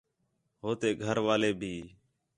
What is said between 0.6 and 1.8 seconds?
ہو تے گھر والے بھی